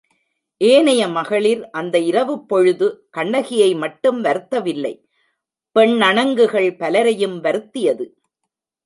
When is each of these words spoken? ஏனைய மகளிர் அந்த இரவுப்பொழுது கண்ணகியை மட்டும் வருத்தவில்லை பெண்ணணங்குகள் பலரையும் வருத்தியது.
ஏனைய 0.61 1.07
மகளிர் 1.07 1.69
அந்த 1.69 1.99
இரவுப்பொழுது 1.99 2.87
கண்ணகியை 3.09 3.75
மட்டும் 3.75 4.23
வருத்தவில்லை 4.23 4.93
பெண்ணணங்குகள் 5.75 6.71
பலரையும் 6.75 7.37
வருத்தியது. 7.41 8.07